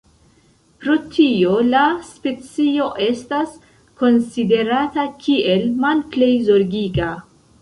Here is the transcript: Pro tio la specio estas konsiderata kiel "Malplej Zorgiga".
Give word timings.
Pro 0.83 0.93
tio 1.17 1.51
la 1.73 1.83
specio 2.07 2.87
estas 3.09 3.53
konsiderata 4.01 5.05
kiel 5.27 5.69
"Malplej 5.85 6.33
Zorgiga". 6.51 7.13